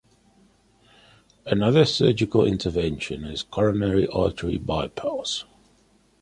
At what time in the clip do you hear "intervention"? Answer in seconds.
2.43-3.23